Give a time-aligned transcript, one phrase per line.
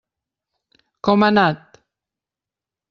[1.09, 1.81] Com ha anat?